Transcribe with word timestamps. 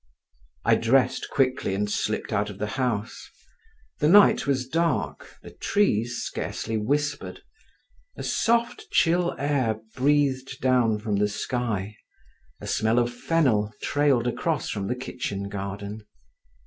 I 0.65 0.73
dressed 0.77 1.29
quickly 1.29 1.75
and 1.75 1.87
slipped 1.87 2.33
out 2.33 2.49
of 2.49 2.57
the 2.57 2.65
house. 2.73 3.29
The 3.99 4.07
night 4.07 4.47
was 4.47 4.67
dark, 4.67 5.37
the 5.43 5.51
trees 5.51 6.23
scarcely 6.23 6.75
whispered, 6.75 7.41
a 8.17 8.23
soft 8.23 8.89
chill 8.89 9.35
air 9.37 9.79
breathed 9.95 10.59
down 10.59 10.97
from 10.97 11.17
the 11.17 11.29
sky, 11.29 11.97
a 12.59 12.65
smell 12.65 12.97
of 12.97 13.13
fennel 13.13 13.71
trailed 13.83 14.25
across 14.25 14.69
from 14.71 14.87
the 14.87 14.95
kitchen 14.95 15.49
garden. 15.49 16.03